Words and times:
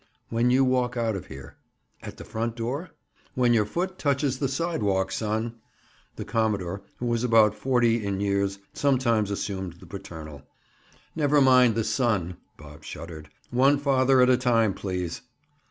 "When 0.29 0.49
you 0.49 0.65
walk 0.65 0.97
out 0.97 1.15
of 1.15 1.27
here," 1.27 1.57
"At 2.01 2.17
the 2.17 2.23
front 2.25 2.55
door?" 2.55 2.89
"When 3.35 3.53
your 3.53 3.67
foot 3.67 3.99
touches 3.99 4.39
the 4.39 4.47
sidewalk, 4.47 5.11
son." 5.11 5.57
The 6.15 6.25
commodore 6.25 6.81
who 6.97 7.05
was 7.05 7.23
about 7.23 7.53
forty 7.53 8.03
in 8.03 8.19
years 8.19 8.57
sometimes 8.73 9.29
assumed 9.29 9.73
the 9.73 9.85
paternal. 9.85 10.41
"Never 11.15 11.39
mind 11.39 11.75
the 11.75 11.83
'son.'" 11.83 12.37
Bob 12.57 12.83
shuddered. 12.83 13.29
"One 13.51 13.77
father 13.77 14.21
at 14.21 14.29
a 14.31 14.37
time, 14.37 14.73
please!" 14.73 15.21